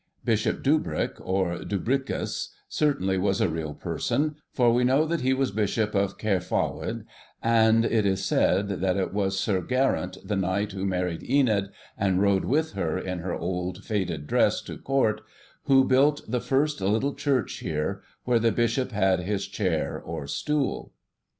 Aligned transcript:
Bishop 0.25 0.63
Dubric, 0.63 1.21
or 1.23 1.59
Dubricus, 1.63 2.55
certainly 2.67 3.19
was 3.19 3.39
a 3.39 3.47
real 3.47 3.75
person, 3.75 4.35
for 4.51 4.73
we 4.73 4.83
know 4.83 5.05
that 5.05 5.21
he 5.21 5.31
was 5.31 5.51
Bishop 5.51 5.93
of 5.93 6.17
Cærffawydd, 6.17 7.05
and 7.43 7.85
it 7.85 8.03
is 8.07 8.25
said 8.25 8.69
that 8.81 8.97
it 8.97 9.13
was 9.13 9.39
Sir 9.39 9.61
Geraint, 9.61 10.17
the 10.27 10.35
Knight 10.35 10.71
who 10.71 10.87
married 10.87 11.21
Enid, 11.21 11.69
and 11.99 12.19
rode 12.19 12.45
with 12.45 12.71
her, 12.71 12.97
in 12.97 13.19
her 13.19 13.35
old 13.35 13.83
faded 13.85 14.25
dress, 14.25 14.59
to 14.63 14.79
Court, 14.79 15.21
who 15.65 15.83
built 15.83 16.23
the 16.27 16.41
first 16.41 16.81
little 16.81 17.13
church 17.13 17.59
here, 17.59 18.01
where 18.23 18.39
the 18.39 18.51
Bishop 18.51 18.91
had 18.91 19.19
his 19.19 19.45
chair 19.45 20.01
or 20.03 20.25
'stool. 20.25 20.91